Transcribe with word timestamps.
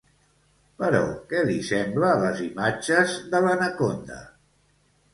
Però 0.79 1.01
què 1.33 1.43
li 1.51 1.59
sembla 1.69 2.11
les 2.25 2.43
imatges 2.49 3.17
de 3.35 3.47
l'anaconda? 3.47 4.23